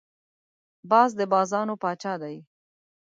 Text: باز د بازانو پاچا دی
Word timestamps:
باز 0.91 1.09
د 1.19 1.21
بازانو 1.33 1.75
پاچا 1.81 2.13
دی 2.21 2.37